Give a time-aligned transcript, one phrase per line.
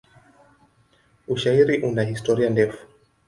[1.35, 2.79] Ushairi una historia ndefu.